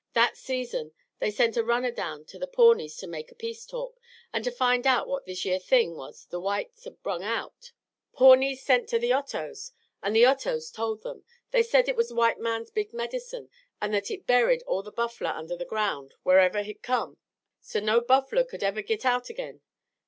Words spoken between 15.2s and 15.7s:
under the